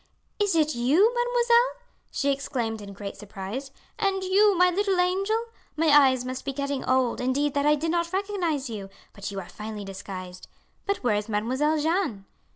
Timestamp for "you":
0.73-1.13, 4.23-4.57, 8.67-8.89, 9.29-9.39